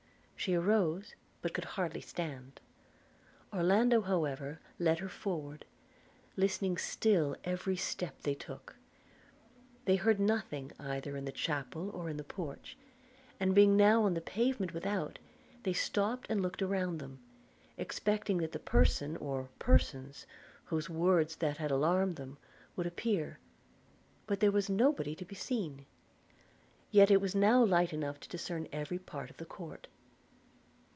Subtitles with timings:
[0.43, 1.13] She arose,
[1.43, 2.59] but could hardly stand.
[3.53, 5.65] Orlando however led her forward,
[6.35, 8.75] listening still every step they took.
[9.85, 12.75] They heard nothing either in the chapel or in the porch;
[13.39, 15.19] and being now on the pavement without,
[15.61, 17.19] they stopped and looked around them,
[17.77, 20.25] expecting that the person or persons
[20.65, 22.39] whose words had alarmed them
[22.75, 23.37] would appear:
[24.25, 25.85] but there was nobody to be seen,
[26.89, 29.85] yet it now light enough to discern every part of the court.